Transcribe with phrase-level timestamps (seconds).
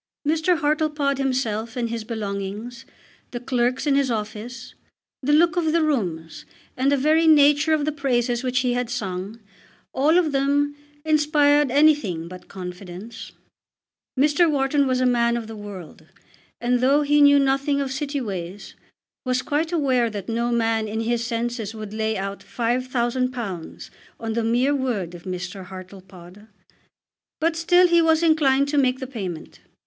[0.27, 0.57] Mr.
[0.57, 2.85] Hartlepod himself and his belongings,
[3.29, 4.73] the clerks in his office,
[5.21, 6.43] the look of the rooms,
[6.75, 9.39] and the very nature of the praises which he had sung,
[9.93, 10.75] all of them
[11.05, 13.33] inspired anything but confidence.
[14.19, 14.49] Mr.
[14.49, 16.07] Wharton was a man of the world;
[16.59, 18.73] and, though he knew nothing of City ways,
[19.23, 23.89] was quite aware that no man in his senses would lay out £5000
[24.19, 25.65] on the mere word of Mr.
[25.65, 26.47] Hartlepod.
[27.39, 29.59] But still he was inclined to make the payment.